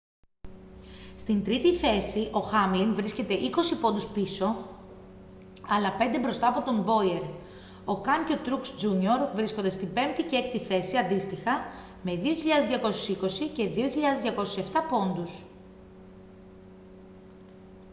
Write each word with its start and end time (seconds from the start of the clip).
στην 1.17 1.43
τρίτη 1.43 1.75
θέση 1.75 2.29
ο 2.33 2.39
χάμλιν 2.39 2.95
βρίσκεται 2.95 3.33
είκοσι 3.33 3.79
πόντους 3.79 4.07
πίσω 4.07 4.55
αλλά 5.67 5.91
πέντε 5.97 6.19
μπροστά 6.19 6.47
από 6.47 6.61
τον 6.61 6.81
μπόιερ 6.83 7.23
ο 7.85 8.01
καν 8.01 8.25
και 8.25 8.33
ο 8.33 8.37
τρουξ 8.37 8.75
τζούνιορ 8.75 9.19
βρίσκονται 9.33 9.69
στην 9.69 9.93
πέμπτη 9.93 10.23
και 10.23 10.35
έκτη 10.35 10.59
θέση 10.59 10.97
αντίστοιχα 10.97 11.51
με 12.03 12.19
2.220 12.21 12.25
και 13.55 13.69
2.207 13.75 14.33
πόντους 14.89 15.43